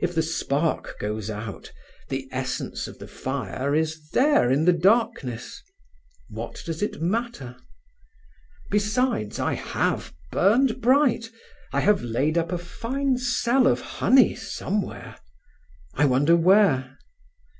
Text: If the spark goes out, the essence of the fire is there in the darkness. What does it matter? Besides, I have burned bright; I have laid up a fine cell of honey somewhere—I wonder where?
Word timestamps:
If 0.00 0.14
the 0.14 0.22
spark 0.22 1.00
goes 1.00 1.28
out, 1.28 1.72
the 2.10 2.28
essence 2.30 2.86
of 2.86 3.00
the 3.00 3.08
fire 3.08 3.74
is 3.74 4.08
there 4.10 4.52
in 4.52 4.66
the 4.66 4.72
darkness. 4.72 5.60
What 6.28 6.62
does 6.64 6.80
it 6.80 7.02
matter? 7.02 7.56
Besides, 8.70 9.40
I 9.40 9.54
have 9.54 10.14
burned 10.30 10.80
bright; 10.80 11.28
I 11.72 11.80
have 11.80 12.04
laid 12.04 12.38
up 12.38 12.52
a 12.52 12.58
fine 12.58 13.18
cell 13.18 13.66
of 13.66 13.80
honey 13.80 14.36
somewhere—I 14.36 16.04
wonder 16.04 16.36
where? 16.36 16.96